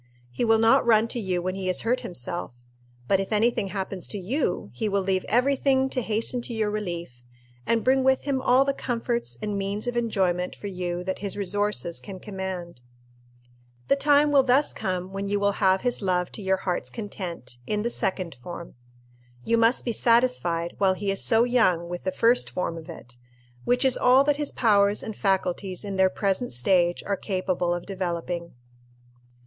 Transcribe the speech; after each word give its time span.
He 0.31 0.43
will 0.43 0.57
not 0.57 0.83
run 0.83 1.07
to 1.09 1.19
you 1.19 1.43
when 1.43 1.53
he 1.53 1.67
has 1.67 1.81
hurt 1.81 1.99
himself; 1.99 2.55
but 3.07 3.19
if 3.19 3.31
any 3.31 3.51
thing 3.51 3.67
happens 3.67 4.07
to 4.07 4.17
you, 4.17 4.71
he 4.73 4.89
will 4.89 5.03
leave 5.03 5.23
every 5.29 5.55
thing 5.55 5.91
to 5.91 6.01
hasten 6.01 6.41
to 6.41 6.55
your 6.55 6.71
relief, 6.71 7.23
and 7.67 7.83
bring 7.83 8.03
with 8.03 8.23
him 8.23 8.41
all 8.41 8.65
the 8.65 8.73
comforts 8.73 9.37
and 9.43 9.59
means 9.59 9.85
of 9.85 9.95
enjoyment 9.95 10.55
for 10.55 10.65
you 10.65 11.03
that 11.03 11.19
his 11.19 11.37
resources 11.37 11.99
can 11.99 12.19
command. 12.19 12.81
The 13.89 13.95
time 13.95 14.31
will 14.31 14.41
thus 14.41 14.73
come 14.73 15.13
when 15.13 15.27
you 15.29 15.39
will 15.39 15.51
have 15.61 15.81
his 15.81 16.01
love 16.01 16.31
to 16.31 16.41
your 16.41 16.57
heart's 16.57 16.89
content, 16.89 17.57
in 17.67 17.83
the 17.83 17.91
second 17.91 18.35
form. 18.41 18.73
You 19.45 19.55
must 19.55 19.85
be 19.85 19.91
satisfied, 19.91 20.73
while 20.79 20.95
he 20.95 21.11
is 21.11 21.23
so 21.23 21.43
young, 21.43 21.87
with 21.87 22.05
the 22.05 22.11
first 22.11 22.49
form 22.49 22.75
of 22.75 22.89
it, 22.89 23.17
which 23.65 23.85
is 23.85 23.97
all 23.97 24.23
that 24.23 24.37
his 24.37 24.51
powers 24.51 25.03
and 25.03 25.15
faculties 25.15 25.83
in 25.85 25.95
their 25.95 26.09
present 26.09 26.53
stage 26.53 27.03
are 27.05 27.15
capable 27.15 27.71
of 27.71 27.85
developing. 27.85 28.55